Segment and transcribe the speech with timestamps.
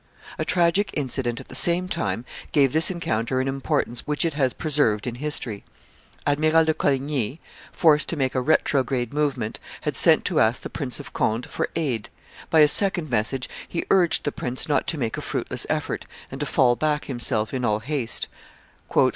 [0.39, 4.51] A tragic incident at the same time gave this encounter an importance which it has
[4.51, 5.63] preserved in history.
[6.25, 7.39] Admiral de Coligny,
[7.71, 11.69] forced to make a retrograde movement, had sent to ask the Prince of Conde for
[11.75, 12.09] aid;
[12.49, 16.39] by a second message he urged the prince not to make a fruitless effort, and
[16.39, 18.27] to fall back himself in all haste.